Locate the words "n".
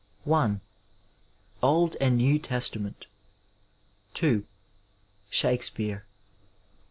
4.19-4.47